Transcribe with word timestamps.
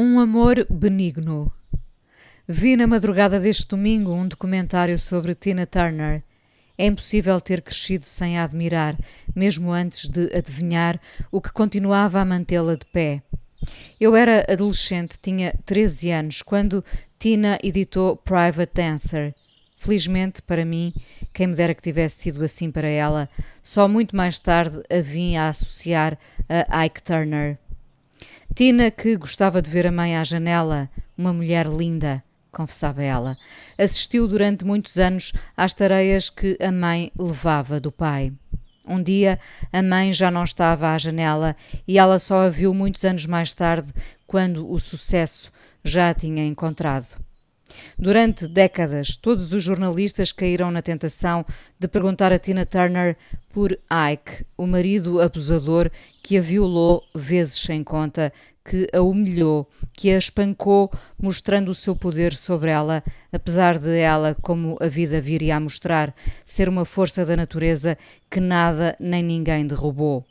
Um 0.00 0.20
amor 0.20 0.64
benigno. 0.70 1.50
Vi 2.46 2.76
na 2.76 2.86
madrugada 2.86 3.40
deste 3.40 3.66
domingo 3.66 4.12
um 4.12 4.28
documentário 4.28 4.96
sobre 4.96 5.34
Tina 5.34 5.66
Turner. 5.66 6.22
É 6.78 6.86
impossível 6.86 7.40
ter 7.40 7.60
crescido 7.62 8.04
sem 8.04 8.38
a 8.38 8.44
admirar, 8.44 8.96
mesmo 9.34 9.72
antes 9.72 10.08
de 10.08 10.32
adivinhar 10.32 11.00
o 11.32 11.40
que 11.40 11.50
continuava 11.50 12.20
a 12.20 12.24
mantê-la 12.24 12.76
de 12.76 12.86
pé. 12.86 13.20
Eu 13.98 14.14
era 14.14 14.46
adolescente, 14.48 15.18
tinha 15.20 15.52
13 15.64 16.12
anos, 16.12 16.42
quando 16.42 16.84
Tina 17.18 17.58
editou 17.60 18.16
Private 18.18 18.72
Dancer. 18.72 19.34
Felizmente 19.76 20.40
para 20.42 20.64
mim, 20.64 20.94
quem 21.34 21.48
me 21.48 21.56
dera 21.56 21.74
que 21.74 21.82
tivesse 21.82 22.22
sido 22.22 22.44
assim 22.44 22.70
para 22.70 22.86
ela, 22.86 23.28
só 23.64 23.88
muito 23.88 24.14
mais 24.14 24.38
tarde 24.38 24.80
a 24.88 25.00
vim 25.00 25.34
a 25.34 25.48
associar 25.48 26.16
a 26.48 26.86
Ike 26.86 27.02
Turner. 27.02 27.58
Tina, 28.58 28.90
que 28.90 29.16
gostava 29.16 29.62
de 29.62 29.70
ver 29.70 29.86
a 29.86 29.92
mãe 29.92 30.16
à 30.16 30.24
janela, 30.24 30.90
uma 31.16 31.32
mulher 31.32 31.64
linda, 31.64 32.24
confessava 32.50 33.04
ela, 33.04 33.38
assistiu 33.78 34.26
durante 34.26 34.64
muitos 34.64 34.98
anos 34.98 35.32
às 35.56 35.74
tareias 35.74 36.28
que 36.28 36.58
a 36.60 36.72
mãe 36.72 37.12
levava 37.16 37.78
do 37.78 37.92
pai. 37.92 38.32
Um 38.84 39.00
dia, 39.00 39.38
a 39.72 39.80
mãe 39.80 40.12
já 40.12 40.28
não 40.28 40.42
estava 40.42 40.92
à 40.92 40.98
janela 40.98 41.54
e 41.86 42.00
ela 42.00 42.18
só 42.18 42.46
a 42.46 42.48
viu 42.48 42.74
muitos 42.74 43.04
anos 43.04 43.26
mais 43.26 43.54
tarde, 43.54 43.92
quando 44.26 44.68
o 44.68 44.76
sucesso 44.80 45.52
já 45.84 46.10
a 46.10 46.14
tinha 46.14 46.44
encontrado. 46.44 47.27
Durante 47.98 48.46
décadas, 48.46 49.16
todos 49.16 49.52
os 49.52 49.62
jornalistas 49.62 50.32
caíram 50.32 50.70
na 50.70 50.82
tentação 50.82 51.44
de 51.78 51.88
perguntar 51.88 52.32
a 52.32 52.38
Tina 52.38 52.64
Turner 52.64 53.16
por 53.50 53.72
Ike, 53.72 54.44
o 54.56 54.66
marido 54.66 55.20
abusador 55.20 55.90
que 56.22 56.38
a 56.38 56.40
violou 56.40 57.02
vezes 57.14 57.58
sem 57.58 57.82
conta, 57.82 58.32
que 58.64 58.88
a 58.92 59.00
humilhou, 59.00 59.68
que 59.94 60.10
a 60.10 60.18
espancou, 60.18 60.90
mostrando 61.20 61.70
o 61.70 61.74
seu 61.74 61.96
poder 61.96 62.34
sobre 62.34 62.70
ela, 62.70 63.02
apesar 63.32 63.78
de 63.78 63.98
ela, 63.98 64.36
como 64.42 64.76
a 64.80 64.86
vida 64.86 65.20
viria 65.20 65.56
a 65.56 65.60
mostrar, 65.60 66.14
ser 66.44 66.68
uma 66.68 66.84
força 66.84 67.24
da 67.24 67.36
natureza 67.36 67.96
que 68.30 68.40
nada 68.40 68.96
nem 69.00 69.22
ninguém 69.22 69.66
derrubou. 69.66 70.24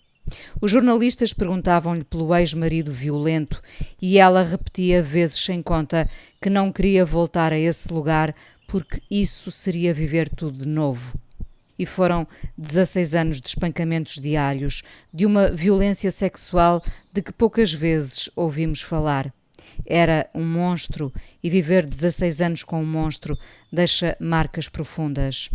Os 0.61 0.72
jornalistas 0.72 1.33
perguntavam-lhe 1.33 2.03
pelo 2.03 2.36
ex-marido 2.36 2.92
violento 2.92 3.61
e 4.02 4.17
ela 4.17 4.44
repetia 4.44 5.02
vezes 5.02 5.39
sem 5.39 5.61
conta 5.61 6.09
que 6.42 6.50
não 6.50 6.72
queria 6.72 7.06
voltar 7.06 7.53
a 7.53 7.59
esse 7.59 7.94
lugar 7.94 8.36
porque 8.67 9.02
isso 9.09 9.50
seria 9.50 9.94
viver 9.94 10.30
tudo 10.30 10.59
de 10.59 10.67
novo. 10.67 11.17
E 11.80 11.86
foram 11.86 12.28
16 12.58 13.16
anos 13.16 13.42
de 13.42 13.50
espancamentos 13.50 14.16
diários, 14.16 14.81
de 15.14 15.25
uma 15.25 15.50
violência 15.50 16.11
sexual 16.11 16.81
de 17.14 17.22
que 17.22 17.31
poucas 17.31 17.72
vezes 17.72 18.30
ouvimos 18.36 18.81
falar. 18.81 19.31
Era 19.86 20.28
um 20.34 20.44
monstro 20.44 21.14
e 21.41 21.50
viver 21.50 21.86
16 21.86 22.41
anos 22.41 22.64
com 22.64 22.81
um 22.81 22.86
monstro 22.86 23.38
deixa 23.72 24.17
marcas 24.19 24.67
profundas. 24.67 25.50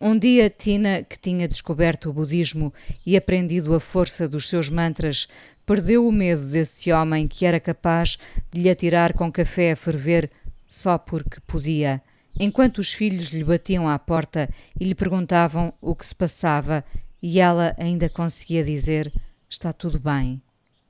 Um 0.00 0.18
dia, 0.18 0.50
Tina, 0.50 1.02
que 1.02 1.18
tinha 1.18 1.48
descoberto 1.48 2.10
o 2.10 2.12
budismo 2.12 2.72
e 3.04 3.16
aprendido 3.16 3.74
a 3.74 3.80
força 3.80 4.28
dos 4.28 4.48
seus 4.48 4.68
mantras, 4.68 5.26
perdeu 5.64 6.06
o 6.06 6.12
medo 6.12 6.46
desse 6.46 6.92
homem 6.92 7.26
que 7.26 7.46
era 7.46 7.58
capaz 7.58 8.18
de 8.52 8.60
lhe 8.60 8.70
atirar 8.70 9.14
com 9.14 9.32
café 9.32 9.72
a 9.72 9.76
ferver 9.76 10.30
só 10.66 10.98
porque 10.98 11.40
podia. 11.46 12.02
Enquanto 12.38 12.78
os 12.78 12.92
filhos 12.92 13.28
lhe 13.28 13.42
batiam 13.42 13.88
à 13.88 13.98
porta 13.98 14.50
e 14.78 14.84
lhe 14.84 14.94
perguntavam 14.94 15.72
o 15.80 15.94
que 15.94 16.04
se 16.04 16.14
passava, 16.14 16.84
e 17.22 17.40
ela 17.40 17.74
ainda 17.78 18.10
conseguia 18.10 18.62
dizer: 18.62 19.10
Está 19.48 19.72
tudo 19.72 19.98
bem. 19.98 20.42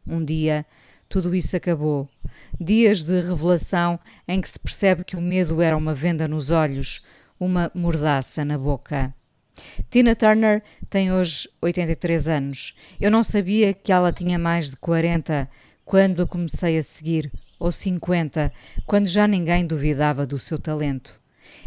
Um 0.04 0.24
dia, 0.24 0.66
tudo 1.08 1.34
isso 1.34 1.56
acabou. 1.56 2.08
Dias 2.60 3.04
de 3.04 3.20
revelação 3.20 3.98
em 4.26 4.40
que 4.40 4.48
se 4.48 4.58
percebe 4.58 5.04
que 5.04 5.16
o 5.16 5.20
medo 5.20 5.62
era 5.62 5.76
uma 5.76 5.94
venda 5.94 6.26
nos 6.26 6.50
olhos, 6.50 7.00
uma 7.38 7.70
mordaça 7.74 8.44
na 8.44 8.58
boca. 8.58 9.14
Tina 9.90 10.14
Turner 10.14 10.62
tem 10.90 11.12
hoje 11.12 11.48
83 11.60 12.28
anos. 12.28 12.74
Eu 13.00 13.10
não 13.10 13.22
sabia 13.22 13.72
que 13.72 13.92
ela 13.92 14.12
tinha 14.12 14.38
mais 14.38 14.70
de 14.70 14.76
40 14.76 15.48
quando 15.84 16.22
a 16.22 16.26
comecei 16.26 16.78
a 16.78 16.82
seguir, 16.82 17.30
ou 17.58 17.72
50, 17.72 18.52
quando 18.86 19.06
já 19.06 19.26
ninguém 19.26 19.66
duvidava 19.66 20.26
do 20.26 20.38
seu 20.38 20.58
talento. 20.58 21.20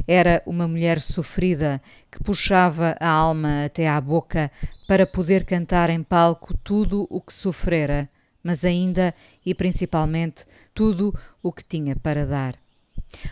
Era 0.08 0.42
uma 0.46 0.68
mulher 0.68 1.00
sofrida 1.00 1.82
que 2.12 2.24
puxava 2.24 2.96
a 3.00 3.10
alma 3.10 3.66
até 3.66 3.88
à 3.88 4.00
boca 4.00 4.52
para 4.88 5.06
poder 5.06 5.46
cantar 5.46 5.90
em 5.90 6.04
palco 6.04 6.56
tudo 6.64 7.08
o 7.10 7.22
que 7.22 7.34
sofrera, 7.34 8.10
mas 8.44 8.66
ainda 8.66 9.14
e 9.46 9.54
principalmente 9.54 10.46
tudo 10.74 11.14
o 11.42 11.52
que 11.52 11.64
tinha 11.64 11.96
para 11.96 12.26
dar. 12.26 12.56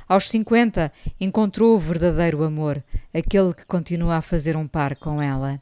Aos 0.07 0.29
50, 0.29 0.91
encontrou 1.19 1.75
o 1.75 1.79
verdadeiro 1.79 2.43
amor, 2.43 2.83
aquele 3.13 3.53
que 3.53 3.65
continua 3.65 4.15
a 4.15 4.21
fazer 4.21 4.55
um 4.55 4.67
par 4.67 4.95
com 4.95 5.21
ela. 5.21 5.59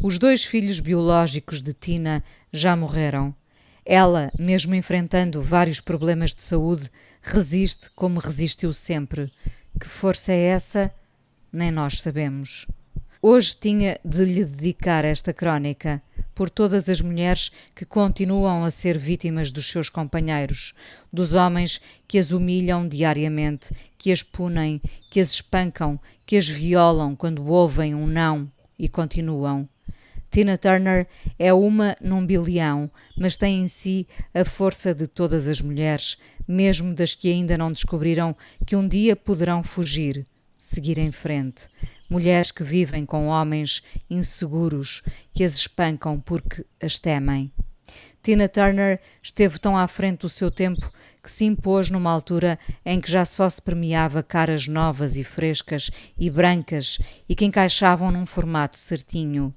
Os 0.00 0.18
dois 0.18 0.44
filhos 0.44 0.80
biológicos 0.80 1.62
de 1.62 1.72
Tina 1.72 2.22
já 2.52 2.76
morreram. 2.76 3.34
Ela, 3.84 4.32
mesmo 4.38 4.74
enfrentando 4.74 5.42
vários 5.42 5.80
problemas 5.80 6.34
de 6.34 6.42
saúde, 6.42 6.90
resiste 7.20 7.90
como 7.96 8.20
resistiu 8.20 8.72
sempre. 8.72 9.32
Que 9.80 9.86
força 9.88 10.32
é 10.32 10.40
essa? 10.44 10.92
Nem 11.52 11.70
nós 11.70 12.00
sabemos. 12.00 12.66
Hoje 13.24 13.56
tinha 13.56 14.00
de 14.04 14.24
lhe 14.24 14.44
dedicar 14.44 15.04
esta 15.04 15.32
crónica 15.32 16.02
por 16.34 16.50
todas 16.50 16.88
as 16.88 17.00
mulheres 17.00 17.52
que 17.72 17.84
continuam 17.84 18.64
a 18.64 18.70
ser 18.70 18.98
vítimas 18.98 19.52
dos 19.52 19.70
seus 19.70 19.88
companheiros, 19.88 20.74
dos 21.12 21.36
homens 21.36 21.80
que 22.08 22.18
as 22.18 22.32
humilham 22.32 22.88
diariamente, 22.88 23.72
que 23.96 24.10
as 24.10 24.24
punem, 24.24 24.80
que 25.08 25.20
as 25.20 25.30
espancam, 25.34 26.00
que 26.26 26.36
as 26.36 26.48
violam 26.48 27.14
quando 27.14 27.46
ouvem 27.46 27.94
um 27.94 28.08
não 28.08 28.50
e 28.76 28.88
continuam. 28.88 29.68
Tina 30.28 30.58
Turner 30.58 31.06
é 31.38 31.54
uma 31.54 31.94
num 32.00 32.26
bilhão, 32.26 32.90
mas 33.16 33.36
tem 33.36 33.60
em 33.60 33.68
si 33.68 34.04
a 34.34 34.44
força 34.44 34.92
de 34.92 35.06
todas 35.06 35.46
as 35.46 35.60
mulheres, 35.60 36.16
mesmo 36.48 36.92
das 36.92 37.14
que 37.14 37.30
ainda 37.30 37.56
não 37.56 37.70
descobriram 37.70 38.34
que 38.66 38.74
um 38.74 38.88
dia 38.88 39.14
poderão 39.14 39.62
fugir, 39.62 40.24
seguir 40.62 40.98
em 40.98 41.10
frente. 41.10 41.68
Mulheres 42.08 42.52
que 42.52 42.62
vivem 42.62 43.04
com 43.04 43.26
homens 43.26 43.82
inseguros 44.08 45.02
que 45.32 45.42
as 45.42 45.54
espancam 45.54 46.20
porque 46.20 46.64
as 46.80 46.98
temem. 46.98 47.52
Tina 48.22 48.48
Turner 48.48 49.00
esteve 49.20 49.58
tão 49.58 49.76
à 49.76 49.88
frente 49.88 50.20
do 50.20 50.28
seu 50.28 50.50
tempo 50.50 50.88
que 51.20 51.30
se 51.30 51.44
impôs 51.44 51.90
numa 51.90 52.12
altura 52.12 52.56
em 52.86 53.00
que 53.00 53.10
já 53.10 53.24
só 53.24 53.50
se 53.50 53.60
premiava 53.60 54.22
caras 54.22 54.68
novas 54.68 55.16
e 55.16 55.24
frescas 55.24 55.90
e 56.16 56.30
brancas 56.30 56.98
e 57.28 57.34
que 57.34 57.44
encaixavam 57.44 58.12
num 58.12 58.24
formato 58.24 58.78
certinho. 58.78 59.52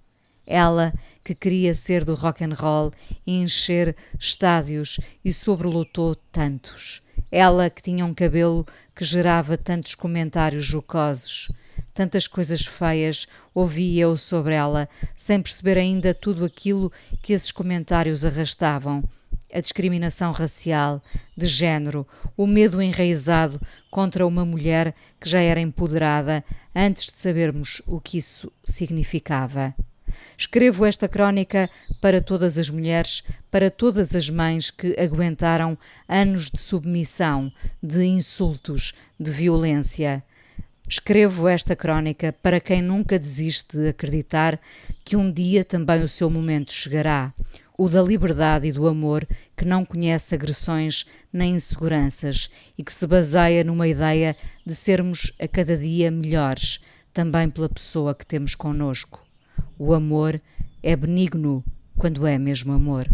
Ela, 0.47 0.91
que 1.23 1.35
queria 1.35 1.73
ser 1.73 2.03
do 2.03 2.15
rock 2.15 2.43
and 2.43 2.55
roll 2.55 2.91
e 3.25 3.39
encher 3.39 3.95
estádios 4.19 4.99
e 5.23 5.31
sobrelotou 5.31 6.15
tantos. 6.15 7.04
Ela 7.37 7.69
que 7.69 7.81
tinha 7.81 8.05
um 8.05 8.13
cabelo 8.13 8.65
que 8.95 9.03
gerava 9.03 9.57
tantos 9.57 9.93
comentários 9.93 10.63
jocosos. 10.63 11.51
Tantas 11.93 12.27
coisas 12.27 12.65
feias 12.65 13.27
ouvi 13.53 13.99
eu 13.99 14.15
sobre 14.15 14.53
ela, 14.53 14.87
sem 15.17 15.41
perceber 15.41 15.77
ainda 15.77 16.13
tudo 16.13 16.45
aquilo 16.45 16.89
que 17.21 17.33
esses 17.33 17.51
comentários 17.51 18.23
arrastavam. 18.23 19.03
A 19.53 19.59
discriminação 19.59 20.31
racial, 20.31 21.03
de 21.35 21.45
género, 21.45 22.07
o 22.37 22.47
medo 22.47 22.81
enraizado 22.81 23.59
contra 23.91 24.25
uma 24.25 24.45
mulher 24.45 24.95
que 25.19 25.29
já 25.29 25.41
era 25.41 25.59
empoderada 25.59 26.41
antes 26.73 27.07
de 27.11 27.17
sabermos 27.17 27.81
o 27.85 27.99
que 27.99 28.17
isso 28.17 28.49
significava. 28.63 29.75
Escrevo 30.37 30.85
esta 30.85 31.07
crónica 31.07 31.69
para 32.01 32.21
todas 32.21 32.57
as 32.57 32.69
mulheres, 32.69 33.23
para 33.49 33.69
todas 33.69 34.15
as 34.15 34.29
mães 34.29 34.69
que 34.71 34.95
aguentaram 34.99 35.77
anos 36.07 36.49
de 36.49 36.59
submissão, 36.59 37.51
de 37.81 38.03
insultos, 38.05 38.93
de 39.19 39.31
violência. 39.31 40.23
Escrevo 40.87 41.47
esta 41.47 41.75
crónica 41.75 42.31
para 42.43 42.59
quem 42.59 42.81
nunca 42.81 43.17
desiste 43.17 43.75
de 43.75 43.89
acreditar 43.89 44.59
que 45.03 45.15
um 45.15 45.31
dia 45.31 45.65
também 45.65 46.03
o 46.03 46.07
seu 46.07 46.29
momento 46.29 46.71
chegará, 46.71 47.33
o 47.77 47.89
da 47.89 48.01
liberdade 48.03 48.67
e 48.67 48.71
do 48.71 48.87
amor 48.87 49.27
que 49.57 49.65
não 49.65 49.83
conhece 49.83 50.35
agressões 50.35 51.05
nem 51.33 51.55
inseguranças 51.55 52.49
e 52.77 52.83
que 52.83 52.93
se 52.93 53.05
baseia 53.07 53.63
numa 53.63 53.87
ideia 53.87 54.35
de 54.65 54.75
sermos 54.75 55.31
a 55.39 55.47
cada 55.47 55.75
dia 55.75 56.11
melhores, 56.11 56.79
também 57.11 57.49
pela 57.49 57.67
pessoa 57.67 58.13
que 58.13 58.25
temos 58.25 58.53
conosco. 58.53 59.25
O 59.77 59.93
amor 59.93 60.41
é 60.81 60.95
benigno 60.95 61.63
quando 61.97 62.25
é 62.25 62.37
mesmo 62.37 62.71
amor. 62.71 63.09